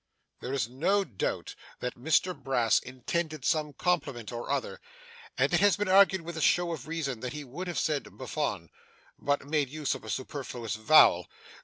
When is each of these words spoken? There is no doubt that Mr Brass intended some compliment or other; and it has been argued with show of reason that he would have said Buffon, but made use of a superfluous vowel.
There 0.39 0.51
is 0.51 0.67
no 0.67 1.03
doubt 1.03 1.53
that 1.79 1.93
Mr 1.93 2.35
Brass 2.35 2.79
intended 2.79 3.45
some 3.45 3.71
compliment 3.71 4.31
or 4.31 4.49
other; 4.49 4.81
and 5.37 5.53
it 5.53 5.59
has 5.59 5.77
been 5.77 5.87
argued 5.87 6.21
with 6.23 6.41
show 6.41 6.71
of 6.71 6.87
reason 6.87 7.19
that 7.19 7.33
he 7.33 7.43
would 7.43 7.67
have 7.67 7.77
said 7.77 8.17
Buffon, 8.17 8.71
but 9.19 9.45
made 9.45 9.69
use 9.69 9.93
of 9.93 10.03
a 10.03 10.09
superfluous 10.09 10.73
vowel. 10.73 11.27